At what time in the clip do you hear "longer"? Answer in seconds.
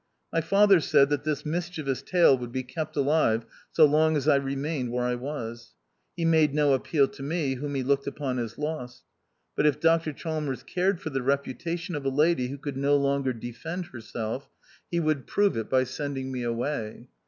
12.97-13.31